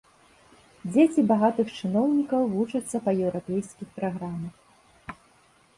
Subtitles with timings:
[0.91, 4.55] Дзеці багатых чыноўнікаў вучацца па еўрапейскіх праграмах.